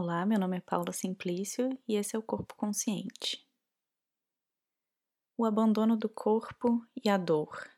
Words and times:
Olá, 0.00 0.24
meu 0.24 0.38
nome 0.38 0.56
é 0.56 0.60
Paula 0.60 0.92
Simplício 0.92 1.76
e 1.88 1.96
esse 1.96 2.14
é 2.14 2.18
o 2.20 2.22
Corpo 2.22 2.54
Consciente. 2.54 3.44
O 5.36 5.44
abandono 5.44 5.96
do 5.96 6.08
corpo 6.08 6.86
e 7.04 7.08
a 7.08 7.16
dor. 7.16 7.68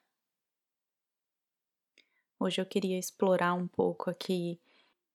Hoje 2.38 2.60
eu 2.60 2.66
queria 2.66 2.98
explorar 2.98 3.54
um 3.54 3.66
pouco 3.66 4.10
aqui 4.10 4.60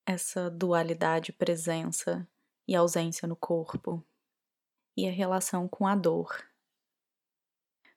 essa 0.04 0.50
dualidade 0.50 1.32
presença 1.32 2.28
e 2.68 2.76
ausência 2.76 3.28
no 3.28 3.36
corpo 3.36 4.04
e 4.98 5.08
a 5.08 5.12
relação 5.12 5.68
com 5.68 5.86
a 5.86 5.96
dor. 5.96 6.44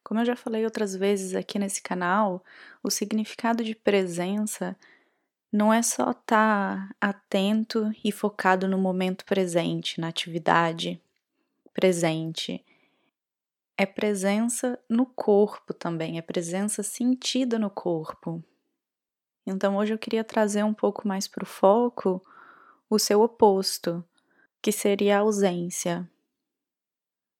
Como 0.04 0.20
eu 0.20 0.27
já 0.27 0.36
falei 0.36 0.66
outras 0.66 0.95
vezes 0.95 1.34
aqui 1.34 1.59
nesse 1.59 1.80
canal, 1.80 2.45
o 2.82 2.90
significado 2.90 3.64
de 3.64 3.75
presença 3.75 4.77
não 5.52 5.72
é 5.72 5.82
só 5.82 6.10
estar 6.10 6.88
tá 6.88 6.94
atento 7.00 7.90
e 8.04 8.12
focado 8.12 8.68
no 8.68 8.79
momento 8.79 9.25
presente, 9.25 10.00
na 10.00 10.08
atividade 10.08 11.00
presente. 11.72 12.64
É 13.76 13.86
presença 13.86 14.79
no 14.89 15.06
corpo 15.06 15.72
também, 15.72 16.18
é 16.18 16.22
presença 16.22 16.82
sentida 16.82 17.58
no 17.58 17.70
corpo. 17.70 18.42
Então 19.46 19.76
hoje 19.76 19.94
eu 19.94 19.98
queria 19.98 20.22
trazer 20.22 20.64
um 20.64 20.75
pouco 20.75 21.08
mais 21.08 21.26
para 21.26 21.44
o 21.44 21.46
foco 21.46 22.22
o 22.90 22.98
seu 22.98 23.22
oposto, 23.22 24.04
que 24.61 24.72
seria 24.72 25.18
a 25.18 25.20
ausência. 25.20 26.08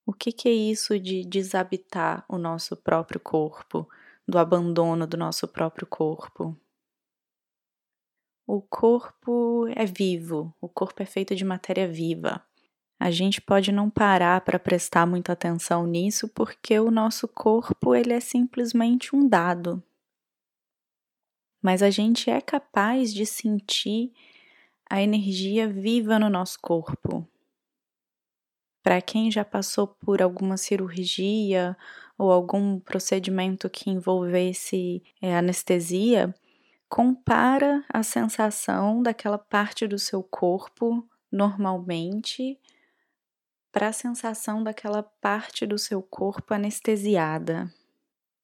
O 0.07 0.13
que, 0.13 0.33
que 0.33 0.49
é 0.49 0.53
isso 0.53 0.99
de 0.99 1.25
desabitar 1.25 2.25
o 2.29 2.39
nosso 2.39 2.77
próprio 2.77 3.21
corpo, 3.21 3.89
do 4.27 4.39
abandono 4.39 5.07
do 5.07 5.17
nosso 5.17 5.47
próprio 5.49 5.87
corpo? 5.87 6.57
O 8.51 8.63
corpo 8.63 9.67
é 9.77 9.85
vivo, 9.85 10.55
o 10.59 10.71
corpo 10.71 11.03
é 11.03 11.05
feito 11.05 11.37
de 11.37 11.45
matéria 11.45 11.87
viva. 11.87 12.43
A 12.99 13.11
gente 13.11 13.43
pode 13.43 13.71
não 13.71 13.91
parar 13.91 14.41
para 14.41 14.59
prestar 14.59 15.07
muita 15.07 15.33
atenção 15.35 15.87
nisso 15.87 16.27
porque 16.29 16.81
o 16.81 16.91
nosso 16.91 17.29
corpo 17.29 17.95
ele 17.95 18.15
é 18.15 18.21
simplesmente 18.21 19.15
um 19.15 19.29
dado. 19.29 19.83
Mas 21.61 21.83
a 21.83 21.91
gente 21.91 22.31
é 22.31 22.41
capaz 22.41 23.13
de 23.13 23.27
sentir 23.27 24.15
a 24.89 25.03
energia 25.03 25.69
viva 25.69 26.19
no 26.19 26.31
nosso 26.31 26.59
corpo. 26.59 27.29
Para 28.83 29.03
quem 29.03 29.31
já 29.31 29.45
passou 29.45 29.89
por 29.89 30.23
alguma 30.23 30.57
cirurgia 30.57 31.77
ou 32.17 32.33
algum 32.33 32.81
procedimento 32.81 33.69
que 33.69 33.91
envolvesse 33.91 35.03
é, 35.21 35.37
anestesia, 35.37 36.35
compara 36.89 37.85
a 37.89 38.03
sensação 38.03 39.03
daquela 39.03 39.39
parte 39.39 39.87
do 39.87 39.99
seu 39.99 40.23
corpo 40.23 41.07
normalmente 41.31 42.59
para 43.71 43.89
a 43.89 43.93
sensação 43.93 44.63
daquela 44.63 45.03
parte 45.03 45.67
do 45.67 45.79
seu 45.79 46.03
corpo 46.03 46.55
anestesiada. 46.55 47.73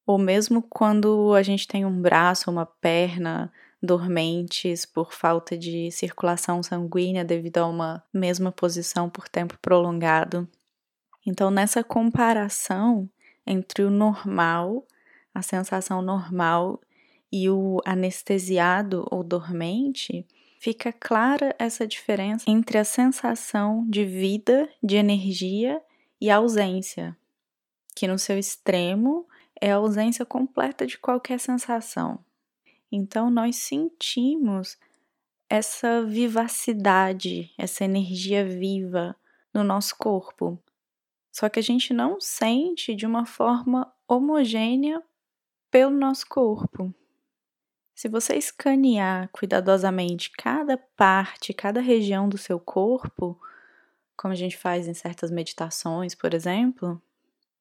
Ou 0.07 0.19
mesmo 0.19 0.63
quando 0.63 1.35
a 1.35 1.43
gente 1.43 1.67
tem 1.67 1.85
um 1.85 2.01
braço, 2.01 2.51
uma 2.51 2.67
perna 2.67 3.51
dormentes 3.83 4.85
por 4.85 5.13
falta 5.13 5.57
de 5.57 5.91
circulação 5.91 6.63
sanguínea 6.63 7.25
devido 7.25 7.59
a 7.59 7.67
uma 7.67 8.05
mesma 8.13 8.53
posição 8.53 9.09
por 9.09 9.29
tempo 9.29 9.59
prolongado. 9.61 10.49
Então, 11.27 11.51
nessa 11.51 11.83
comparação 11.83 13.09
entre 13.47 13.83
o 13.83 13.91
normal, 13.91 14.87
a 15.35 15.43
sensação 15.43 16.01
normal 16.03 16.81
e 17.35 17.51
o 17.51 17.81
anestesiado 17.85 19.05
ou 19.11 19.25
dormente, 19.25 20.25
fica 20.61 20.93
clara 20.93 21.53
essa 21.59 21.85
diferença 21.85 22.49
entre 22.49 22.79
a 22.79 22.85
sensação 22.85 23.85
de 23.91 24.05
vida, 24.05 24.69
de 24.81 24.95
energia 24.95 25.83
e 26.21 26.31
ausência, 26.31 27.19
que 27.93 28.07
no 28.07 28.21
seu 28.21 28.39
extremo 28.39 29.27
é 29.61 29.73
a 29.73 29.77
ausência 29.77 30.25
completa 30.25 30.87
de 30.87 30.97
qualquer 30.97 31.41
sensação. 31.41 32.25
Então 32.91 33.29
nós 33.29 33.57
sentimos 33.57 34.79
essa 35.51 36.05
vivacidade, 36.05 37.53
essa 37.59 37.85
energia 37.85 38.45
viva 38.45 39.17
no 39.53 39.65
nosso 39.65 39.97
corpo. 39.99 40.57
Só 41.33 41.49
que 41.49 41.59
a 41.59 41.63
gente 41.63 41.93
não 41.93 42.21
sente 42.21 42.95
de 42.95 43.05
uma 43.05 43.27
forma 43.27 43.93
homogênea 44.07 45.03
pelo 45.69 45.91
nosso 45.91 46.29
corpo. 46.29 46.95
Se 47.95 48.09
você 48.09 48.35
escanear 48.35 49.29
cuidadosamente 49.31 50.31
cada 50.33 50.77
parte, 50.77 51.55
cada 51.55 51.81
região 51.81 52.29
do 52.29 52.37
seu 52.37 52.59
corpo, 52.59 53.41
como 54.17 54.33
a 54.33 54.37
gente 54.37 54.57
faz 54.57 54.89
em 54.89 54.95
certas 54.95 55.31
meditações, 55.31 56.15
por 56.15 56.35
exemplo, 56.35 57.01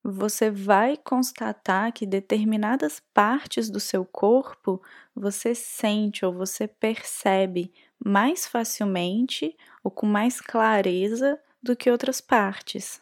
você 0.04 0.50
vai 0.50 0.98
constatar 0.98 1.94
que 1.94 2.06
determinadas 2.06 3.02
partes 3.14 3.70
do 3.70 3.80
seu 3.80 4.04
corpo 4.04 4.82
você 5.16 5.56
sente 5.56 6.26
ou 6.26 6.34
você 6.34 6.68
percebe 6.68 7.72
mais 8.04 8.46
facilmente 8.46 9.56
ou 9.84 9.90
com 9.90 10.06
mais 10.06 10.42
clareza 10.42 11.40
do 11.62 11.76
que 11.76 11.90
outras 11.90 12.20
partes. 12.20 13.02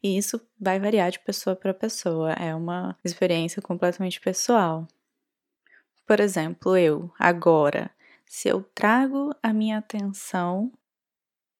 E 0.00 0.16
isso 0.16 0.40
vai 0.60 0.78
variar 0.78 1.10
de 1.10 1.18
pessoa 1.18 1.56
para 1.56 1.74
pessoa, 1.74 2.32
é 2.34 2.54
uma 2.54 2.96
experiência 3.04 3.60
completamente 3.60 4.20
pessoal. 4.20 4.86
Por 6.08 6.20
exemplo, 6.20 6.74
eu, 6.74 7.12
agora, 7.18 7.90
se 8.24 8.48
eu 8.48 8.62
trago 8.74 9.30
a 9.42 9.52
minha 9.52 9.76
atenção 9.76 10.72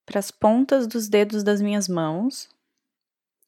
para 0.06 0.18
as 0.18 0.30
pontas 0.30 0.86
dos 0.86 1.06
dedos 1.06 1.42
das 1.42 1.60
minhas 1.60 1.86
mãos, 1.86 2.48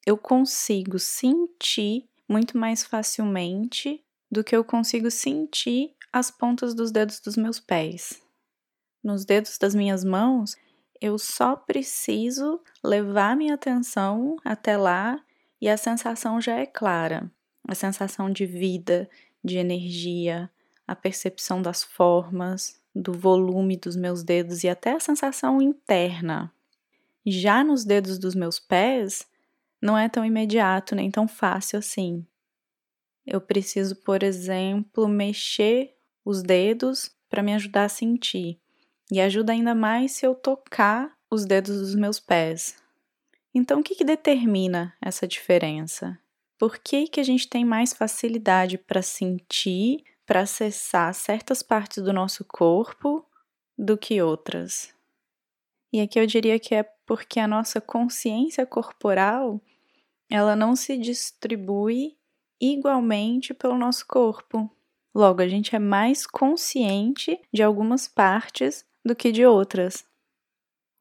eu 0.05 0.15
consigo 0.15 0.99
sentir 0.99 2.07
muito 2.29 2.55
mais 2.55 2.83
facilmente 2.83 4.05
do 4.29 4.43
que 4.43 4.55
eu 4.55 4.63
consigo 4.63 5.09
sentir 5.09 5.95
as 6.13 6.29
pontas 6.29 6.75
dos 6.75 6.91
dedos 6.91 7.19
dos 7.19 7.35
meus 7.35 7.59
pés. 7.59 8.21
Nos 9.03 9.25
dedos 9.25 9.57
das 9.57 9.73
minhas 9.73 10.03
mãos, 10.03 10.55
eu 11.01 11.17
só 11.17 11.55
preciso 11.55 12.61
levar 12.83 13.35
minha 13.35 13.55
atenção 13.55 14.37
até 14.45 14.77
lá 14.77 15.19
e 15.59 15.67
a 15.67 15.77
sensação 15.77 16.39
já 16.39 16.59
é 16.59 16.67
clara. 16.67 17.31
A 17.67 17.73
sensação 17.73 18.29
de 18.29 18.45
vida, 18.45 19.09
de 19.43 19.57
energia, 19.57 20.47
a 20.91 20.95
percepção 20.95 21.61
das 21.61 21.83
formas, 21.83 22.77
do 22.93 23.13
volume 23.13 23.77
dos 23.77 23.95
meus 23.95 24.23
dedos 24.23 24.61
e 24.65 24.67
até 24.67 24.91
a 24.91 24.99
sensação 24.99 25.61
interna. 25.61 26.53
Já 27.25 27.63
nos 27.63 27.85
dedos 27.85 28.19
dos 28.19 28.35
meus 28.35 28.59
pés, 28.59 29.25
não 29.81 29.97
é 29.97 30.09
tão 30.09 30.25
imediato 30.25 30.93
nem 30.93 31.09
tão 31.09 31.29
fácil 31.29 31.79
assim. 31.79 32.25
Eu 33.25 33.39
preciso, 33.39 33.95
por 33.95 34.21
exemplo, 34.21 35.07
mexer 35.07 35.95
os 36.25 36.43
dedos 36.43 37.09
para 37.29 37.41
me 37.41 37.53
ajudar 37.53 37.85
a 37.85 37.89
sentir. 37.89 38.59
E 39.09 39.21
ajuda 39.21 39.53
ainda 39.53 39.73
mais 39.73 40.11
se 40.11 40.25
eu 40.25 40.35
tocar 40.35 41.15
os 41.29 41.45
dedos 41.45 41.79
dos 41.79 41.95
meus 41.95 42.19
pés. 42.19 42.75
Então, 43.53 43.79
o 43.79 43.83
que, 43.83 43.95
que 43.95 44.03
determina 44.03 44.93
essa 45.01 45.25
diferença? 45.25 46.19
Por 46.59 46.77
que, 46.77 47.07
que 47.07 47.21
a 47.21 47.23
gente 47.23 47.47
tem 47.47 47.63
mais 47.63 47.93
facilidade 47.93 48.77
para 48.77 49.01
sentir 49.01 50.03
para 50.25 50.41
acessar 50.41 51.13
certas 51.13 51.61
partes 51.61 52.03
do 52.03 52.13
nosso 52.13 52.45
corpo 52.45 53.25
do 53.77 53.97
que 53.97 54.21
outras. 54.21 54.93
E 55.91 55.99
aqui 55.99 56.19
eu 56.19 56.25
diria 56.25 56.59
que 56.59 56.73
é 56.73 56.83
porque 57.05 57.39
a 57.39 57.47
nossa 57.47 57.81
consciência 57.81 58.65
corporal 58.65 59.59
ela 60.29 60.55
não 60.55 60.75
se 60.75 60.97
distribui 60.97 62.15
igualmente 62.59 63.53
pelo 63.53 63.77
nosso 63.77 64.07
corpo. 64.07 64.69
Logo, 65.13 65.41
a 65.41 65.47
gente 65.47 65.75
é 65.75 65.79
mais 65.79 66.25
consciente 66.25 67.37
de 67.51 67.61
algumas 67.61 68.07
partes 68.07 68.85
do 69.03 69.13
que 69.13 69.31
de 69.31 69.45
outras. 69.45 70.05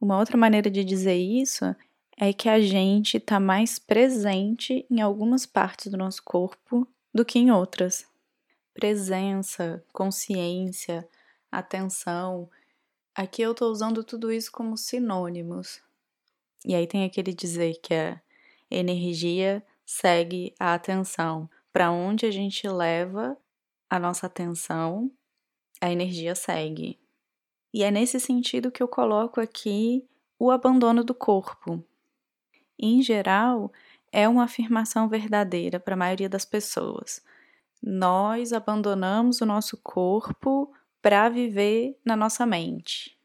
Uma 0.00 0.18
outra 0.18 0.36
maneira 0.36 0.68
de 0.68 0.82
dizer 0.82 1.14
isso 1.14 1.64
é 2.16 2.32
que 2.32 2.48
a 2.48 2.60
gente 2.60 3.18
está 3.18 3.38
mais 3.38 3.78
presente 3.78 4.84
em 4.90 5.00
algumas 5.00 5.46
partes 5.46 5.86
do 5.86 5.96
nosso 5.96 6.24
corpo 6.24 6.88
do 7.14 7.24
que 7.24 7.38
em 7.38 7.52
outras 7.52 8.09
presença, 8.80 9.84
consciência, 9.92 11.06
atenção. 11.52 12.48
Aqui 13.14 13.42
eu 13.42 13.52
estou 13.52 13.70
usando 13.70 14.02
tudo 14.02 14.32
isso 14.32 14.50
como 14.50 14.74
sinônimos. 14.74 15.82
E 16.64 16.74
aí 16.74 16.86
tem 16.86 17.04
aquele 17.04 17.34
dizer 17.34 17.78
que 17.82 17.92
a 17.92 18.18
energia 18.70 19.62
segue 19.84 20.54
a 20.58 20.72
atenção. 20.72 21.48
Para 21.70 21.90
onde 21.90 22.24
a 22.24 22.30
gente 22.30 22.66
leva 22.66 23.36
a 23.88 23.98
nossa 23.98 24.26
atenção, 24.26 25.10
a 25.78 25.92
energia 25.92 26.34
segue. 26.34 26.98
E 27.74 27.84
é 27.84 27.90
nesse 27.90 28.18
sentido 28.18 28.72
que 28.72 28.82
eu 28.82 28.88
coloco 28.88 29.42
aqui 29.42 30.08
o 30.38 30.50
abandono 30.50 31.04
do 31.04 31.14
corpo. 31.14 31.84
Em 32.78 33.02
geral, 33.02 33.70
é 34.10 34.26
uma 34.26 34.44
afirmação 34.44 35.06
verdadeira 35.06 35.78
para 35.78 35.92
a 35.92 35.98
maioria 35.98 36.30
das 36.30 36.46
pessoas 36.46 37.22
nós 37.82 38.52
abandonamos 38.52 39.40
o 39.40 39.46
nosso 39.46 39.76
corpo 39.82 40.72
para 41.00 41.28
viver 41.28 41.98
na 42.04 42.14
nossa 42.14 42.44
mente. 42.44 43.16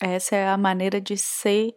Essa 0.00 0.36
é 0.36 0.48
a 0.48 0.56
maneira 0.56 1.00
de 1.00 1.16
ser 1.16 1.74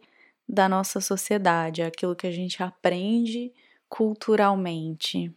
da 0.48 0.68
nossa 0.68 1.00
sociedade, 1.00 1.82
aquilo 1.82 2.16
que 2.16 2.26
a 2.26 2.30
gente 2.30 2.62
aprende 2.62 3.52
culturalmente. 3.88 5.32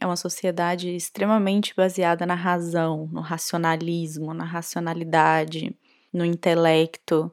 É 0.00 0.06
uma 0.06 0.16
sociedade 0.16 0.94
extremamente 0.94 1.74
baseada 1.76 2.26
na 2.26 2.34
razão, 2.34 3.08
no 3.12 3.20
racionalismo, 3.20 4.34
na 4.34 4.44
racionalidade, 4.44 5.76
no 6.12 6.24
intelecto. 6.24 7.30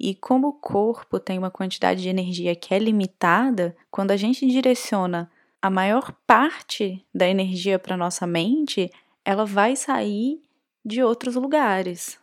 E 0.00 0.14
como 0.14 0.48
o 0.48 0.52
corpo 0.52 1.20
tem 1.20 1.38
uma 1.38 1.50
quantidade 1.50 2.02
de 2.02 2.08
energia 2.08 2.56
que 2.56 2.74
é 2.74 2.78
limitada, 2.78 3.76
quando 3.90 4.10
a 4.10 4.16
gente 4.16 4.46
direciona 4.46 5.30
a 5.64 5.70
maior 5.70 6.12
parte 6.26 7.02
da 7.14 7.26
energia 7.26 7.78
para 7.78 7.96
nossa 7.96 8.26
mente, 8.26 8.92
ela 9.24 9.46
vai 9.46 9.74
sair 9.74 10.42
de 10.84 11.02
outros 11.02 11.36
lugares. 11.36 12.20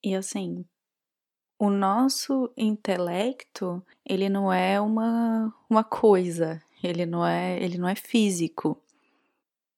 E 0.00 0.14
assim, 0.14 0.64
o 1.58 1.68
nosso 1.68 2.52
intelecto, 2.56 3.84
ele 4.08 4.28
não 4.28 4.52
é 4.52 4.80
uma, 4.80 5.52
uma 5.68 5.82
coisa, 5.82 6.62
ele 6.80 7.04
não 7.04 7.26
é, 7.26 7.60
ele 7.60 7.78
não 7.78 7.88
é 7.88 7.96
físico. 7.96 8.80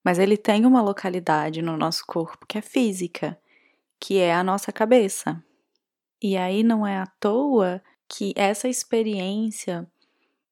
Mas 0.05 0.19
ele 0.19 0.37
tem 0.37 0.67
uma 0.67 0.83
localidade 0.83 1.63
no 1.63 1.79
nosso 1.79 2.05
corpo 2.05 2.45
que 2.47 2.59
é 2.59 2.61
física, 2.61 3.41
que 3.99 4.19
é 4.19 4.35
a 4.35 4.45
nossa 4.45 4.71
cabeça. 4.71 5.43
E 6.23 6.37
aí 6.37 6.63
não 6.63 6.87
é 6.87 6.99
à 6.99 7.07
toa 7.19 7.83
que 8.07 8.35
essa 8.37 8.69
experiência 8.69 9.91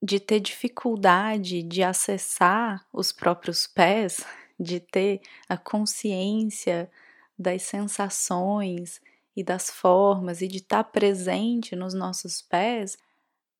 de 0.02 0.18
ter 0.18 0.40
dificuldade 0.40 1.62
de 1.62 1.82
acessar 1.82 2.84
os 2.92 3.12
próprios 3.12 3.66
pés, 3.66 4.24
de 4.58 4.80
ter 4.80 5.20
a 5.48 5.56
consciência 5.56 6.90
das 7.38 7.62
sensações 7.62 9.00
e 9.36 9.42
das 9.42 9.70
formas 9.70 10.42
e 10.42 10.48
de 10.48 10.58
estar 10.58 10.84
presente 10.84 11.76
nos 11.76 11.94
nossos 11.94 12.42
pés 12.42 12.98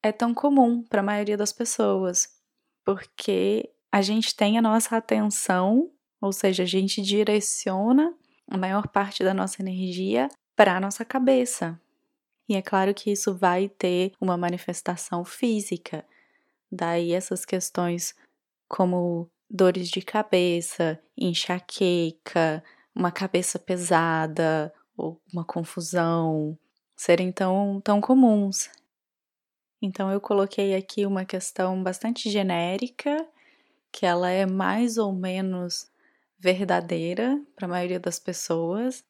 é 0.03 0.11
tão 0.11 0.35
comum 0.35 0.83
para 0.83 1.01
a 1.01 1.05
maioria 1.05 1.37
das 1.37 1.53
pessoas, 1.53 2.29
porque 2.85 3.71
a 3.91 4.03
gente 4.03 4.35
tem 4.35 4.59
a 4.59 4.63
nossa 4.63 4.97
atenção, 4.97 5.91
ou 6.21 6.33
seja, 6.33 6.65
a 6.65 6.67
gente 6.67 7.01
direciona 7.01 8.13
a 8.49 8.59
maior 8.59 8.89
parte 8.89 9.23
da 9.23 9.33
nossa 9.33 9.63
energia 9.63 10.29
para 10.57 10.77
a 10.77 10.81
nossa 10.81 11.05
cabeça. 11.05 11.81
E 12.49 12.57
é 12.57 12.63
claro 12.63 12.93
que 12.93 13.13
isso 13.13 13.35
vai 13.35 13.69
ter 13.69 14.13
uma 14.21 14.37
manifestação 14.37 15.25
física, 15.25 16.05
Daí 16.73 17.13
essas 17.13 17.45
questões 17.45 18.15
como 18.67 19.31
dores 19.51 19.91
de 19.91 20.01
cabeça, 20.01 20.99
enxaqueca, 21.15 22.65
uma 22.95 23.13
cabeça 23.13 23.59
pesada 23.59 24.73
ou 24.97 25.21
uma 25.31 25.45
confusão 25.45 26.59
serem 26.97 27.31
tão, 27.31 27.79
tão 27.83 28.01
comuns. 28.01 28.71
Então 29.83 30.11
eu 30.11 30.19
coloquei 30.19 30.75
aqui 30.75 31.05
uma 31.05 31.27
questão 31.27 31.83
bastante 31.83 32.31
genérica, 32.31 33.29
que 33.93 34.07
ela 34.07 34.31
é 34.31 34.47
mais 34.47 34.97
ou 34.97 35.13
menos 35.13 35.91
verdadeira 36.39 37.39
para 37.55 37.67
a 37.67 37.71
maioria 37.71 38.01
das 38.01 38.19
pessoas, 38.19 39.05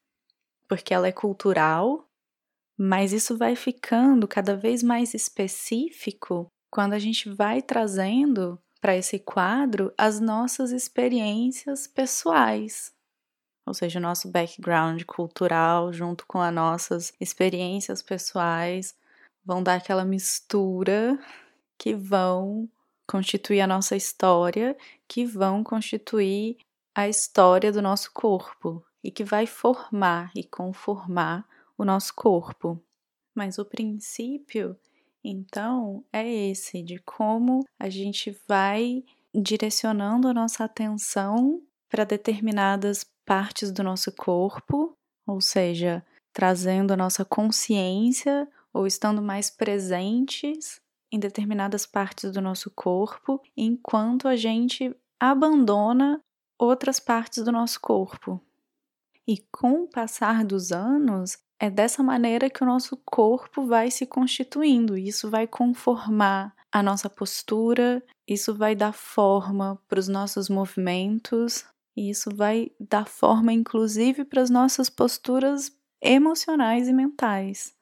porque 0.68 0.92
ela 0.92 1.06
é 1.06 1.12
cultural, 1.12 2.08
mas 2.76 3.12
isso 3.12 3.38
vai 3.38 3.54
ficando 3.54 4.26
cada 4.26 4.56
vez 4.56 4.82
mais 4.82 5.14
específico 5.14 6.50
quando 6.72 6.94
a 6.94 6.98
gente 6.98 7.28
vai 7.28 7.60
trazendo 7.60 8.58
para 8.80 8.96
esse 8.96 9.18
quadro 9.18 9.92
as 9.96 10.18
nossas 10.18 10.72
experiências 10.72 11.86
pessoais, 11.86 12.94
ou 13.66 13.74
seja, 13.74 13.98
o 13.98 14.02
nosso 14.02 14.30
background 14.30 15.02
cultural 15.04 15.92
junto 15.92 16.26
com 16.26 16.40
as 16.40 16.52
nossas 16.52 17.12
experiências 17.20 18.00
pessoais 18.00 18.96
vão 19.44 19.62
dar 19.62 19.74
aquela 19.74 20.02
mistura 20.02 21.18
que 21.76 21.94
vão 21.94 22.66
constituir 23.06 23.60
a 23.60 23.66
nossa 23.66 23.94
história, 23.94 24.74
que 25.06 25.26
vão 25.26 25.62
constituir 25.62 26.56
a 26.94 27.06
história 27.06 27.70
do 27.70 27.82
nosso 27.82 28.10
corpo 28.14 28.82
e 29.04 29.10
que 29.10 29.24
vai 29.24 29.46
formar 29.46 30.32
e 30.34 30.42
conformar 30.42 31.46
o 31.76 31.84
nosso 31.84 32.14
corpo. 32.14 32.82
Mas 33.34 33.58
o 33.58 33.64
princípio 33.64 34.74
então, 35.24 36.04
é 36.12 36.28
esse 36.28 36.82
de 36.82 36.98
como 36.98 37.64
a 37.78 37.88
gente 37.88 38.36
vai 38.48 39.04
direcionando 39.34 40.28
a 40.28 40.34
nossa 40.34 40.64
atenção 40.64 41.62
para 41.88 42.04
determinadas 42.04 43.06
partes 43.24 43.70
do 43.70 43.82
nosso 43.82 44.10
corpo, 44.12 44.96
ou 45.26 45.40
seja, 45.40 46.04
trazendo 46.32 46.92
a 46.92 46.96
nossa 46.96 47.24
consciência 47.24 48.48
ou 48.72 48.86
estando 48.86 49.22
mais 49.22 49.50
presentes 49.50 50.80
em 51.10 51.18
determinadas 51.18 51.86
partes 51.86 52.32
do 52.32 52.40
nosso 52.40 52.70
corpo, 52.70 53.40
enquanto 53.56 54.26
a 54.26 54.34
gente 54.34 54.94
abandona 55.20 56.20
outras 56.58 56.98
partes 56.98 57.44
do 57.44 57.52
nosso 57.52 57.80
corpo. 57.80 58.40
E 59.26 59.38
com 59.52 59.82
o 59.82 59.88
passar 59.88 60.44
dos 60.44 60.72
anos, 60.72 61.38
é 61.62 61.70
dessa 61.70 62.02
maneira 62.02 62.50
que 62.50 62.64
o 62.64 62.66
nosso 62.66 62.96
corpo 62.96 63.64
vai 63.64 63.88
se 63.88 64.04
constituindo, 64.04 64.98
isso 64.98 65.30
vai 65.30 65.46
conformar 65.46 66.52
a 66.72 66.82
nossa 66.82 67.08
postura, 67.08 68.02
isso 68.26 68.52
vai 68.52 68.74
dar 68.74 68.92
forma 68.92 69.80
para 69.86 70.00
os 70.00 70.08
nossos 70.08 70.48
movimentos, 70.48 71.64
e 71.96 72.10
isso 72.10 72.34
vai 72.34 72.72
dar 72.80 73.06
forma 73.06 73.52
inclusive 73.52 74.24
para 74.24 74.42
as 74.42 74.50
nossas 74.50 74.90
posturas 74.90 75.70
emocionais 76.00 76.88
e 76.88 76.92
mentais. 76.92 77.72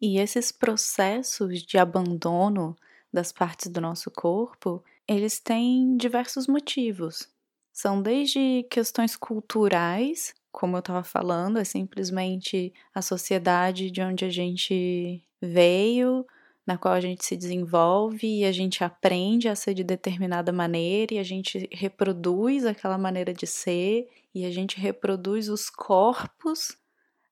E 0.00 0.18
esses 0.18 0.50
processos 0.50 1.62
de 1.62 1.76
abandono 1.76 2.74
das 3.12 3.30
partes 3.30 3.70
do 3.70 3.78
nosso 3.78 4.10
corpo, 4.10 4.82
eles 5.06 5.38
têm 5.38 5.98
diversos 5.98 6.46
motivos. 6.46 7.28
São 7.74 8.00
desde 8.00 8.66
questões 8.70 9.16
culturais, 9.16 10.32
como 10.58 10.76
eu 10.76 10.80
estava 10.80 11.04
falando, 11.04 11.60
é 11.60 11.62
simplesmente 11.64 12.72
a 12.92 13.00
sociedade 13.00 13.92
de 13.92 14.02
onde 14.02 14.24
a 14.24 14.28
gente 14.28 15.24
veio, 15.40 16.26
na 16.66 16.76
qual 16.76 16.94
a 16.94 17.00
gente 17.00 17.24
se 17.24 17.36
desenvolve 17.36 18.40
e 18.40 18.44
a 18.44 18.50
gente 18.50 18.82
aprende 18.82 19.48
a 19.48 19.54
ser 19.54 19.72
de 19.72 19.84
determinada 19.84 20.52
maneira 20.52 21.14
e 21.14 21.18
a 21.20 21.22
gente 21.22 21.68
reproduz 21.70 22.66
aquela 22.66 22.98
maneira 22.98 23.32
de 23.32 23.46
ser 23.46 24.08
e 24.34 24.44
a 24.44 24.50
gente 24.50 24.80
reproduz 24.80 25.48
os 25.48 25.70
corpos 25.70 26.76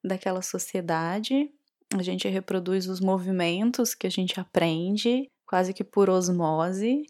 daquela 0.05 0.41
sociedade, 0.41 1.51
a 1.99 2.03
gente 2.05 2.29
reproduz 2.29 2.87
os 2.87 3.01
movimentos 3.01 3.93
que 3.93 4.07
a 4.07 4.11
gente 4.11 4.39
aprende, 4.39 5.29
quase 5.45 5.75
que 5.75 5.83
por 5.83 6.09
osmose. 6.09 7.05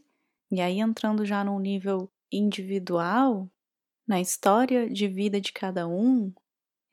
E 0.51 0.63
aí 0.63 0.81
entrando 0.81 1.27
já 1.27 1.45
num 1.45 1.59
nível 1.59 2.11
individual, 2.33 3.51
na 4.07 4.21
história 4.21 4.89
de 4.89 5.09
vida 5.09 5.41
de 5.41 5.53
cada 5.53 5.87
um, 5.89 6.33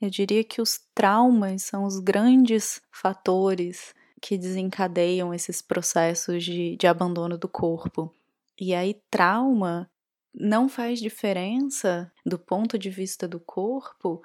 eu 0.01 0.10
diria 0.10 0.43
que 0.43 0.62
os 0.62 0.79
traumas 0.93 1.63
são 1.63 1.86
os 1.86 2.00
grandes 2.00 2.82
fatores 2.91 3.93
que 4.22 4.38
desencadeiam 4.38 5.34
esses 5.34 5.62
processos 5.62 6.43
de, 6.43 6.75
de 6.75 6.88
abandono 6.88 7.38
do 7.38 7.48
corpo. 7.48 8.13
E 8.60 8.74
aí, 8.74 9.01
trauma 9.10 9.89
não 10.34 10.67
faz 10.67 11.00
diferença 11.00 12.12
do 12.25 12.39
ponto 12.39 12.77
de 12.77 12.89
vista 12.89 13.27
do 13.27 13.39
corpo 13.39 14.22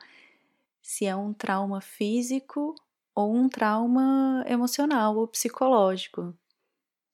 se 0.81 1.05
é 1.05 1.15
um 1.15 1.33
trauma 1.33 1.81
físico 1.81 2.75
ou 3.15 3.35
um 3.35 3.49
trauma 3.49 4.45
emocional 4.47 5.17
ou 5.17 5.29
psicológico. 5.29 6.35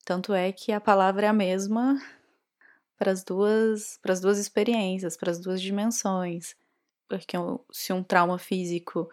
Tanto 0.04 0.32
é 0.32 0.52
que 0.52 0.70
a 0.70 0.80
palavra 0.80 1.26
é 1.26 1.28
a 1.28 1.32
mesma 1.32 1.98
para 2.98 3.10
as 3.10 3.24
duas, 3.24 3.98
para 4.02 4.12
as 4.12 4.20
duas 4.20 4.38
experiências, 4.38 5.16
para 5.16 5.30
as 5.30 5.40
duas 5.40 5.60
dimensões. 5.60 6.54
Porque 7.08 7.36
se 7.72 7.92
um 7.92 8.02
trauma 8.02 8.38
físico 8.38 9.08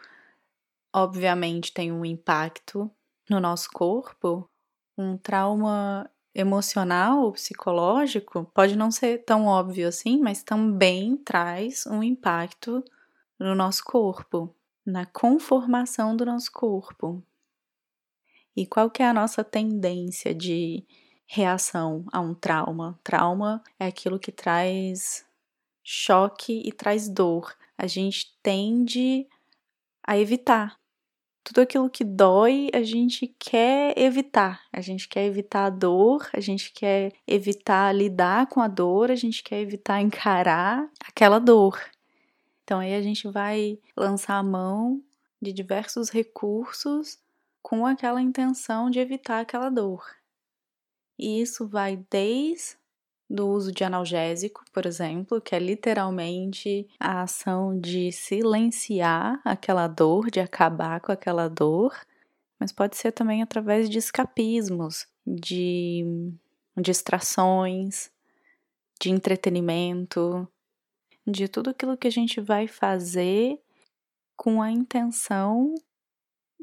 obviamente 0.93 1.73
tem 1.73 1.91
um 1.91 2.03
impacto 2.03 2.91
no 3.29 3.39
nosso 3.39 3.69
corpo, 3.71 4.49
um 4.97 5.17
trauma 5.17 6.09
emocional 6.33 7.21
ou 7.21 7.31
psicológico 7.33 8.49
pode 8.53 8.75
não 8.75 8.91
ser 8.91 9.23
tão 9.23 9.45
óbvio 9.45 9.87
assim, 9.87 10.19
mas 10.19 10.43
também 10.43 11.17
traz 11.17 11.85
um 11.87 12.01
impacto 12.01 12.83
no 13.39 13.55
nosso 13.55 13.83
corpo, 13.83 14.53
na 14.85 15.05
conformação 15.05 16.15
do 16.15 16.25
nosso 16.25 16.51
corpo. 16.51 17.23
E 18.55 18.65
qual 18.65 18.89
que 18.89 19.01
é 19.01 19.07
a 19.07 19.13
nossa 19.13 19.43
tendência 19.43 20.33
de 20.33 20.85
reação 21.33 22.03
a 22.11 22.19
um 22.19 22.33
trauma. 22.33 22.99
Trauma 23.01 23.63
é 23.79 23.85
aquilo 23.85 24.19
que 24.19 24.33
traz 24.33 25.25
choque 25.81 26.61
e 26.65 26.73
traz 26.73 27.07
dor. 27.07 27.55
A 27.77 27.87
gente 27.87 28.37
tende 28.43 29.25
a 30.05 30.17
evitar. 30.17 30.77
Tudo 31.41 31.61
aquilo 31.61 31.89
que 31.89 32.03
dói, 32.03 32.69
a 32.73 32.83
gente 32.83 33.33
quer 33.39 33.97
evitar. 33.97 34.61
A 34.73 34.81
gente 34.81 35.07
quer 35.07 35.25
evitar 35.25 35.67
a 35.67 35.69
dor, 35.69 36.29
a 36.33 36.41
gente 36.41 36.73
quer 36.73 37.13
evitar 37.25 37.95
lidar 37.95 38.47
com 38.47 38.59
a 38.59 38.67
dor, 38.67 39.09
a 39.09 39.15
gente 39.15 39.41
quer 39.41 39.61
evitar 39.61 40.01
encarar 40.01 40.85
aquela 40.99 41.39
dor. 41.39 41.79
Então 42.65 42.81
aí 42.81 42.93
a 42.93 43.01
gente 43.01 43.29
vai 43.29 43.79
lançar 43.95 44.35
a 44.35 44.43
mão 44.43 45.01
de 45.41 45.53
diversos 45.53 46.09
recursos 46.09 47.17
com 47.61 47.85
aquela 47.85 48.21
intenção 48.21 48.89
de 48.89 48.99
evitar 48.99 49.39
aquela 49.39 49.69
dor. 49.69 50.03
E 51.17 51.41
isso 51.41 51.67
vai 51.67 52.03
desde 52.09 52.79
do 53.31 53.47
uso 53.47 53.71
de 53.71 53.83
analgésico, 53.83 54.63
por 54.73 54.85
exemplo, 54.85 55.39
que 55.39 55.55
é 55.55 55.59
literalmente 55.59 56.87
a 56.99 57.21
ação 57.21 57.79
de 57.79 58.11
silenciar 58.11 59.39
aquela 59.45 59.87
dor, 59.87 60.29
de 60.29 60.41
acabar 60.41 60.99
com 60.99 61.13
aquela 61.13 61.47
dor, 61.47 61.95
mas 62.59 62.73
pode 62.73 62.97
ser 62.97 63.13
também 63.13 63.41
através 63.41 63.89
de 63.89 63.97
escapismos, 63.97 65.07
de 65.25 66.03
distrações, 66.77 68.11
de 68.99 69.09
entretenimento, 69.09 70.47
de 71.25 71.47
tudo 71.47 71.69
aquilo 71.69 71.97
que 71.97 72.07
a 72.07 72.11
gente 72.11 72.41
vai 72.41 72.67
fazer 72.67 73.59
com 74.35 74.61
a 74.61 74.69
intenção 74.69 75.73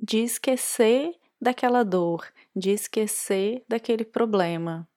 de 0.00 0.18
esquecer 0.18 1.14
daquela 1.40 1.84
dor, 1.84 2.26
de 2.54 2.70
esquecer 2.70 3.64
daquele 3.68 4.04
problema. 4.04 4.88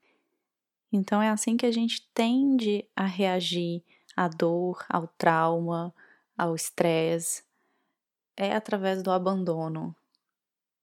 Então 0.92 1.22
é 1.22 1.30
assim 1.30 1.56
que 1.56 1.66
a 1.66 1.72
gente 1.72 2.10
tende 2.14 2.86
a 2.96 3.06
reagir 3.06 3.84
à 4.16 4.28
dor, 4.28 4.86
ao 4.90 5.08
trauma, 5.08 5.94
ao 6.38 6.56
estresse, 6.56 7.44
é 8.36 8.54
através 8.54 9.02
do 9.02 9.12
abandono. 9.12 9.96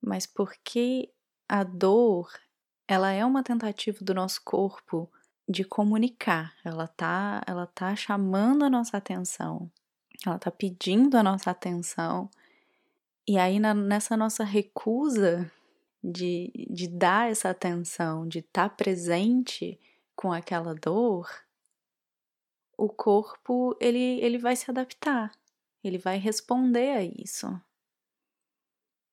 Mas 0.01 0.27
porque 0.27 1.11
a 1.49 1.65
dor, 1.65 2.31
ela 2.87 3.11
é 3.11 3.25
uma 3.25 3.43
tentativa 3.43 3.99
do 4.05 4.15
nosso 4.15 4.41
corpo 4.45 5.11
de 5.49 5.65
comunicar, 5.65 6.55
ela 6.63 6.87
tá, 6.87 7.43
ela 7.47 7.67
tá 7.67 7.97
chamando 7.97 8.65
a 8.65 8.71
nossa 8.71 8.99
atenção, 8.99 9.71
ela 10.27 10.39
tá 10.39 10.51
pedindo 10.51 11.17
a 11.17 11.23
nossa 11.23 11.51
atenção. 11.51 12.31
E 13.29 13.37
aí 13.37 13.61
na, 13.61 13.75
nessa 13.75 14.17
nossa 14.17 14.43
recusa 14.43 15.53
de, 16.03 16.51
de 16.71 16.89
dar 16.89 17.31
essa 17.31 17.51
atenção, 17.51 18.27
de 18.27 18.39
estar 18.39 18.71
tá 18.71 18.75
presente, 18.75 19.79
com 20.17 20.33
aquela 20.33 20.75
dor, 20.75 21.31
o 22.77 22.89
corpo 22.89 23.77
ele, 23.79 24.19
ele 24.21 24.39
vai 24.39 24.57
se 24.57 24.71
adaptar, 24.71 25.31
ele 25.85 25.99
vai 25.99 26.17
responder 26.17 26.97
a 26.97 27.05
isso. 27.05 27.47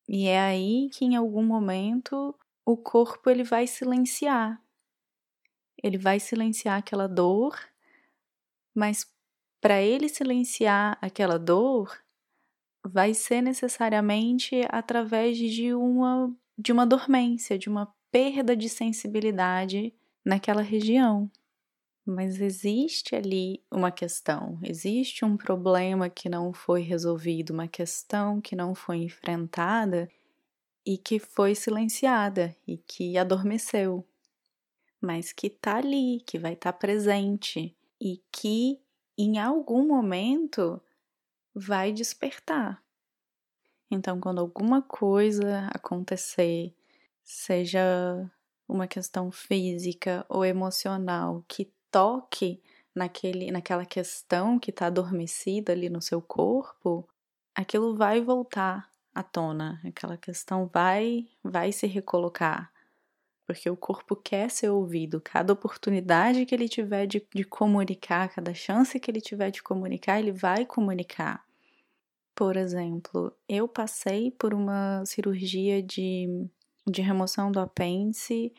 E 0.07 0.27
é 0.27 0.39
aí 0.39 0.89
que 0.91 1.03
em 1.03 1.15
algum 1.15 1.43
momento 1.43 2.34
o 2.65 2.77
corpo 2.77 3.29
ele 3.29 3.43
vai 3.43 3.67
silenciar. 3.67 4.63
Ele 5.84 5.98
vai 5.98 6.19
silenciar 6.19 6.79
aquela 6.79 7.07
dor, 7.07 7.60
mas 8.74 9.12
para 9.60 9.81
ele 9.81 10.07
silenciar 10.07 10.98
aquela 11.01 11.38
dor, 11.38 12.04
vai 12.86 13.13
ser 13.13 13.42
necessariamente 13.42 14.62
através 14.70 15.38
de 15.38 15.74
uma 15.74 16.34
de 16.58 16.72
uma 16.72 16.86
dormência, 16.86 17.58
de 17.58 17.68
uma 17.68 17.94
perda 18.10 18.56
de 18.56 18.70
sensibilidade 18.70 19.94
naquela 20.24 20.62
região. 20.62 21.30
Mas 22.06 22.39
existe 22.39 23.15
ali 23.15 23.63
uma 23.70 23.92
questão, 23.92 24.60
existe 24.63 25.25
um 25.25 25.36
problema 25.36 26.10
que 26.10 26.30
não 26.30 26.54
foi 26.54 26.82
resolvido, 26.82 27.51
uma 27.51 27.68
questão 27.68 28.39
que 28.39 28.56
não 28.56 28.75
foi 28.75 28.98
enfrentada 28.98 30.08
e 30.86 30.98
que 30.98 31.18
foi 31.18 31.56
silenciada 31.56 32.56
e 32.68 32.77
que 32.77 33.18
adormeceu, 33.18 34.08
mas 35.01 35.34
que 35.34 35.48
está 35.48 35.77
ali, 35.77 36.22
que 36.27 36.38
vai 36.38 36.54
estar 36.54 36.72
tá 36.72 36.77
presente 36.77 37.75
e 38.00 38.22
que 38.32 38.80
em 39.18 39.39
algum 39.39 39.88
momento 39.88 40.80
vai 41.55 41.93
despertar. 41.93 42.83
Então, 43.89 44.19
quando 44.19 44.39
alguma 44.39 44.81
coisa 44.81 45.69
acontecer, 45.74 46.75
seja 47.24 48.29
uma 48.67 48.88
questão 48.88 49.31
física 49.31 50.25
ou 50.27 50.43
emocional 50.43 51.45
que 51.47 51.71
toque 51.89 52.62
naquele, 52.93 53.51
naquela 53.51 53.85
questão 53.85 54.59
que 54.59 54.71
está 54.71 54.88
adormecida 54.88 55.71
ali 55.71 55.89
no 55.89 56.01
seu 56.01 56.21
corpo, 56.21 57.07
aquilo 57.53 57.95
vai 57.95 58.21
voltar 58.21 58.89
à 59.13 59.24
tona, 59.24 59.81
aquela 59.85 60.17
questão 60.17 60.67
vai, 60.67 61.27
vai 61.43 61.71
se 61.71 61.88
recolocar. 61.88 62.71
Porque 63.46 63.70
o 63.70 63.78
corpo 63.78 64.16
quer 64.16 64.50
ser 64.50 64.70
ouvido. 64.70 65.22
Cada 65.22 65.54
oportunidade 65.54 66.46
que 66.46 66.56
ele 66.56 66.68
tiver 66.68 67.06
de, 67.06 67.25
de 67.34 67.44
comunicar, 67.44 68.30
cada 68.30 68.54
chance 68.54 69.00
que 69.00 69.12
ele 69.12 69.22
tiver 69.22 69.52
de 69.52 69.62
comunicar, 69.62 70.20
ele 70.20 70.32
vai 70.32 70.66
comunicar. 70.66 71.46
Por 72.34 72.58
exemplo, 72.58 73.32
eu 73.48 73.68
passei 73.68 74.32
por 74.32 74.54
uma 74.54 75.06
cirurgia 75.06 75.82
de 75.82 76.50
de 76.88 77.02
remoção 77.02 77.52
do 77.52 77.60
apêndice 77.60 78.54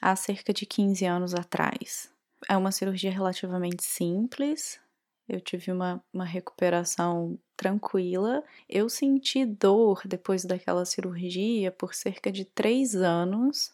há 0.00 0.14
cerca 0.14 0.52
de 0.52 0.66
15 0.66 1.04
anos 1.04 1.34
atrás. 1.34 2.10
É 2.48 2.56
uma 2.56 2.72
cirurgia 2.72 3.10
relativamente 3.10 3.82
simples, 3.82 4.80
eu 5.28 5.40
tive 5.40 5.70
uma, 5.70 6.02
uma 6.12 6.24
recuperação 6.24 7.38
tranquila. 7.56 8.42
Eu 8.68 8.88
senti 8.88 9.44
dor 9.44 10.02
depois 10.04 10.44
daquela 10.44 10.84
cirurgia 10.84 11.70
por 11.70 11.94
cerca 11.94 12.32
de 12.32 12.44
três 12.44 12.96
anos, 12.96 13.72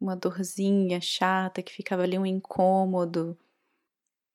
uma 0.00 0.16
dorzinha 0.16 1.00
chata 1.00 1.62
que 1.62 1.72
ficava 1.72 2.02
ali 2.02 2.18
um 2.18 2.26
incômodo. 2.26 3.36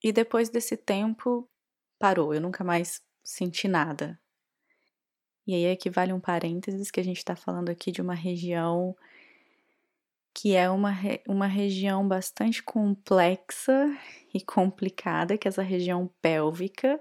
E 0.04 0.12
depois 0.12 0.50
desse 0.50 0.78
tempo 0.78 1.50
parou, 1.98 2.34
eu 2.34 2.40
nunca 2.40 2.64
mais 2.64 3.02
senti 3.24 3.68
nada. 3.68 4.20
E 5.48 5.54
aí 5.54 5.72
aqui 5.72 5.90
vale 5.90 6.14
um 6.14 6.20
parênteses 6.20 6.92
que 6.92 7.00
a 7.00 7.04
gente 7.04 7.18
está 7.18 7.36
falando 7.36 7.70
aqui 7.70 7.92
de 7.92 8.02
uma 8.02 8.16
região 8.16 8.96
que 10.34 10.54
é 10.54 10.70
uma, 10.70 10.92
uma 11.26 11.48
região 11.48 12.06
bastante 12.06 12.62
complexa 12.62 13.98
e 14.34 14.42
complicada, 14.42 15.38
que 15.38 15.48
é 15.48 15.50
essa 15.50 15.62
região 15.62 16.10
pélvica, 16.22 17.00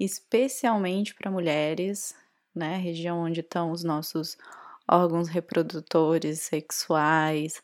especialmente 0.00 1.14
para 1.14 1.30
mulheres, 1.30 2.12
né? 2.52 2.76
Região 2.76 3.20
onde 3.20 3.38
estão 3.38 3.70
os 3.70 3.84
nossos 3.84 4.36
órgãos 4.88 5.28
reprodutores 5.28 6.40
sexuais, 6.40 7.62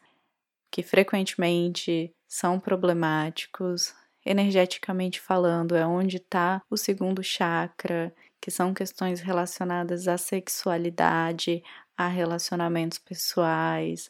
que 0.72 0.82
frequentemente 0.82 2.10
são 2.26 2.58
problemáticos, 2.58 3.94
energeticamente 4.24 5.20
falando, 5.20 5.76
é 5.76 5.86
onde 5.86 6.16
está 6.16 6.62
o 6.70 6.78
segundo 6.78 7.22
chakra, 7.22 8.12
que 8.40 8.50
são 8.50 8.72
questões 8.72 9.20
relacionadas 9.20 10.08
à 10.08 10.16
sexualidade, 10.16 11.62
a 11.96 12.08
relacionamentos 12.08 12.98
pessoais, 12.98 14.08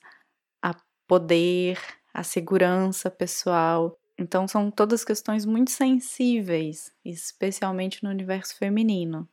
a 0.62 0.72
poder, 1.08 1.78
a 2.14 2.22
segurança 2.22 3.10
pessoal. 3.10 3.98
Então, 4.16 4.46
são 4.46 4.70
todas 4.70 5.04
questões 5.04 5.44
muito 5.44 5.72
sensíveis, 5.72 6.92
especialmente 7.04 8.04
no 8.04 8.10
universo 8.10 8.56
feminino. 8.56 9.28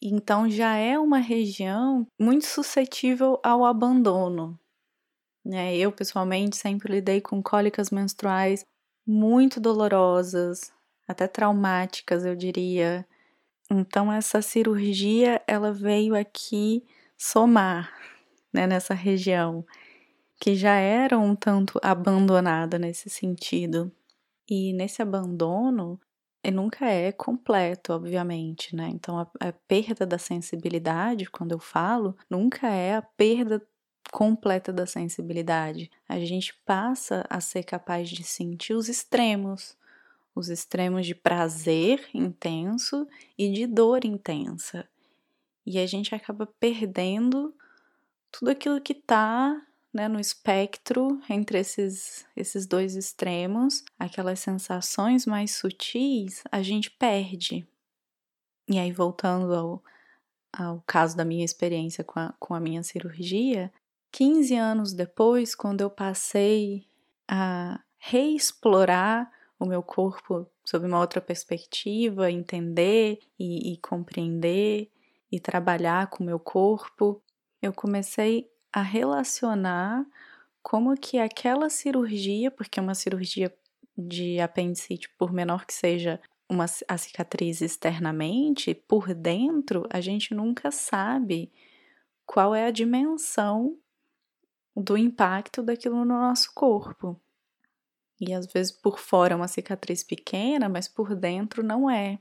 Então, 0.00 0.48
já 0.48 0.76
é 0.76 0.98
uma 0.98 1.18
região 1.18 2.06
muito 2.20 2.46
suscetível 2.46 3.40
ao 3.42 3.64
abandono. 3.64 4.58
Né? 5.44 5.76
Eu, 5.76 5.92
pessoalmente, 5.92 6.56
sempre 6.56 6.92
lidei 6.92 7.20
com 7.20 7.42
cólicas 7.42 7.90
menstruais 7.90 8.64
muito 9.06 9.60
dolorosas, 9.60 10.72
até 11.06 11.26
traumáticas, 11.26 12.24
eu 12.24 12.34
diria. 12.34 13.06
Então 13.70 14.12
essa 14.12 14.40
cirurgia 14.40 15.42
ela 15.46 15.72
veio 15.72 16.14
aqui 16.14 16.84
somar 17.16 17.92
né, 18.52 18.66
nessa 18.66 18.94
região 18.94 19.64
que 20.40 20.54
já 20.54 20.74
era 20.74 21.18
um 21.18 21.34
tanto 21.34 21.78
abandonada 21.82 22.78
nesse 22.78 23.08
sentido. 23.08 23.92
E 24.48 24.72
nesse 24.74 25.00
abandono 25.00 25.98
nunca 26.52 26.86
é 26.86 27.10
completo, 27.12 27.92
obviamente, 27.94 28.76
né? 28.76 28.90
Então 28.92 29.18
a, 29.18 29.30
a 29.40 29.52
perda 29.66 30.04
da 30.04 30.18
sensibilidade, 30.18 31.30
quando 31.30 31.52
eu 31.52 31.58
falo, 31.58 32.14
nunca 32.28 32.68
é 32.68 32.96
a 32.96 33.02
perda 33.02 33.66
completa 34.12 34.72
da 34.72 34.86
sensibilidade. 34.86 35.90
A 36.08 36.18
gente 36.20 36.54
passa 36.64 37.24
a 37.28 37.40
ser 37.40 37.64
capaz 37.64 38.08
de 38.08 38.22
sentir 38.22 38.74
os 38.74 38.88
extremos, 38.88 39.76
os 40.34 40.48
extremos 40.48 41.06
de 41.06 41.14
prazer 41.14 42.08
intenso 42.12 43.06
e 43.38 43.50
de 43.52 43.66
dor 43.66 44.04
intensa. 44.04 44.88
E 45.66 45.78
a 45.78 45.86
gente 45.86 46.14
acaba 46.14 46.46
perdendo 46.46 47.54
tudo 48.30 48.50
aquilo 48.50 48.80
que 48.80 48.92
está 48.92 49.60
né, 49.92 50.08
no 50.08 50.18
espectro 50.18 51.20
entre 51.30 51.58
esses, 51.58 52.26
esses 52.34 52.66
dois 52.66 52.96
extremos, 52.96 53.84
aquelas 53.96 54.40
sensações 54.40 55.24
mais 55.24 55.54
sutis, 55.54 56.42
a 56.50 56.60
gente 56.60 56.90
perde. 56.90 57.66
E 58.68 58.78
aí, 58.78 58.90
voltando 58.90 59.54
ao, 59.54 59.84
ao 60.52 60.82
caso 60.86 61.16
da 61.16 61.24
minha 61.24 61.44
experiência 61.44 62.02
com 62.02 62.18
a, 62.18 62.34
com 62.40 62.54
a 62.54 62.60
minha 62.60 62.82
cirurgia, 62.82 63.72
15 64.14 64.54
anos 64.54 64.92
depois, 64.92 65.56
quando 65.56 65.80
eu 65.80 65.90
passei 65.90 66.86
a 67.26 67.80
reexplorar 67.98 69.28
o 69.58 69.66
meu 69.66 69.82
corpo 69.82 70.48
sob 70.64 70.86
uma 70.86 71.00
outra 71.00 71.20
perspectiva, 71.20 72.30
entender 72.30 73.18
e, 73.36 73.72
e 73.72 73.76
compreender 73.78 74.88
e 75.32 75.40
trabalhar 75.40 76.06
com 76.10 76.22
o 76.22 76.26
meu 76.26 76.38
corpo, 76.38 77.20
eu 77.60 77.72
comecei 77.72 78.48
a 78.72 78.82
relacionar 78.82 80.06
como 80.62 80.96
que 80.96 81.18
aquela 81.18 81.68
cirurgia, 81.68 82.52
porque 82.52 82.78
uma 82.78 82.94
cirurgia 82.94 83.52
de 83.98 84.38
apendicite, 84.38 85.08
por 85.18 85.32
menor 85.32 85.66
que 85.66 85.74
seja 85.74 86.20
uma, 86.48 86.66
a 86.86 86.96
cicatriz 86.96 87.60
externamente, 87.60 88.74
por 88.74 89.12
dentro, 89.12 89.88
a 89.90 90.00
gente 90.00 90.32
nunca 90.32 90.70
sabe 90.70 91.50
qual 92.24 92.54
é 92.54 92.66
a 92.66 92.70
dimensão 92.70 93.76
do 94.76 94.96
impacto 94.96 95.62
daquilo 95.62 96.04
no 96.04 96.20
nosso 96.20 96.52
corpo. 96.54 97.20
E 98.20 98.32
às 98.32 98.46
vezes 98.46 98.72
por 98.72 98.98
fora 98.98 99.34
é 99.34 99.36
uma 99.36 99.48
cicatriz 99.48 100.02
pequena, 100.02 100.68
mas 100.68 100.88
por 100.88 101.14
dentro 101.14 101.62
não 101.62 101.90
é. 101.90 102.18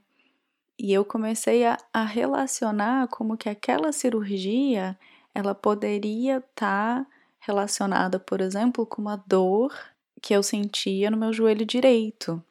E 0.78 0.92
eu 0.92 1.06
comecei 1.06 1.66
a, 1.66 1.78
a 1.94 2.04
relacionar 2.04 3.08
como 3.08 3.38
que 3.38 3.50
aquela 3.50 3.92
cirurgia 3.92 4.98
ela 5.34 5.56
poderia 5.56 6.38
estar 6.38 7.04
tá 7.04 7.08
relacionada, 7.40 8.20
por 8.20 8.42
exemplo, 8.42 8.86
com 8.86 9.02
uma 9.02 9.16
dor 9.16 9.74
que 10.22 10.34
eu 10.34 10.42
sentia 10.42 11.12
no 11.12 11.18
meu 11.18 11.34
joelho 11.34 11.66
direito 11.66 12.44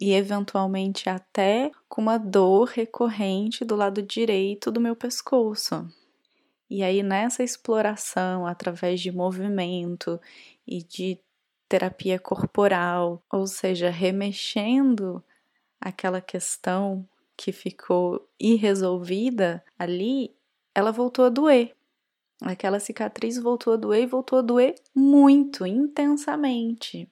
e 0.00 0.12
eventualmente 0.12 1.08
até 1.08 1.72
com 1.88 2.00
uma 2.00 2.18
dor 2.18 2.68
recorrente 2.68 3.64
do 3.64 3.74
lado 3.74 4.00
direito 4.00 4.70
do 4.70 4.80
meu 4.80 4.94
pescoço. 4.94 5.86
E 6.70 6.82
aí, 6.82 7.02
nessa 7.02 7.42
exploração 7.42 8.46
através 8.46 9.00
de 9.00 9.10
movimento 9.10 10.20
e 10.66 10.82
de 10.82 11.18
terapia 11.68 12.18
corporal, 12.18 13.22
ou 13.32 13.46
seja, 13.46 13.90
remexendo 13.90 15.22
aquela 15.80 16.20
questão 16.20 17.08
que 17.36 17.52
ficou 17.52 18.28
irresolvida 18.38 19.64
ali, 19.78 20.34
ela 20.74 20.90
voltou 20.90 21.24
a 21.24 21.28
doer. 21.28 21.74
Aquela 22.42 22.78
cicatriz 22.78 23.38
voltou 23.38 23.72
a 23.72 23.76
doer 23.76 24.02
e 24.02 24.06
voltou 24.06 24.38
a 24.38 24.42
doer 24.42 24.74
muito, 24.94 25.66
intensamente. 25.66 27.10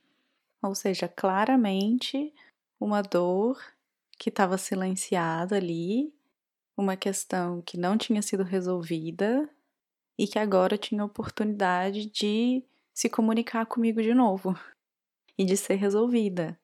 Ou 0.63 0.75
seja, 0.75 1.09
claramente 1.09 2.33
uma 2.81 3.03
dor 3.03 3.61
que 4.19 4.29
estava 4.29 4.57
silenciada 4.57 5.57
ali, 5.57 6.13
uma 6.77 6.97
questão 6.97 7.63
que 7.63 7.79
não 7.79 7.97
tinha 7.97 8.21
sido 8.21 8.43
resolvida 8.43 9.49
e 10.19 10.27
que 10.27 10.39
agora 10.39 10.77
tinha 10.77 11.05
oportunidade 11.05 12.07
de 12.07 12.65
se 12.93 13.09
comunicar 13.09 13.67
comigo 13.67 14.03
de 14.03 14.15
novo 14.15 14.59
e 15.39 15.45
de 15.45 15.57
ser 15.57 15.75
resolvida, 15.75 16.59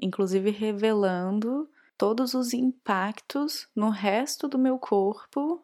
inclusive 0.00 0.50
revelando 0.50 1.70
todos 1.96 2.34
os 2.34 2.52
impactos 2.52 3.68
no 3.74 3.90
resto 3.90 4.48
do 4.48 4.58
meu 4.58 4.78
corpo 4.78 5.62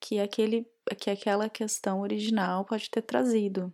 que 0.00 0.20
aquele 0.20 0.66
que 0.98 1.10
aquela 1.10 1.50
questão 1.50 2.00
original 2.00 2.64
pode 2.64 2.88
ter 2.90 3.02
trazido. 3.02 3.72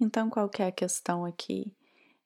Então, 0.00 0.30
qual 0.30 0.48
que 0.48 0.62
é 0.62 0.66
a 0.66 0.72
questão 0.72 1.24
aqui? 1.24 1.76